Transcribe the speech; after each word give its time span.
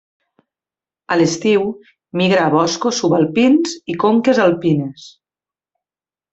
A 1.15 1.17
l'estiu 1.21 1.67
migra 2.23 2.41
a 2.45 2.49
boscos 2.57 3.03
subalpins 3.03 3.77
i 3.95 3.99
conques 4.07 4.43
alpines. 4.49 5.09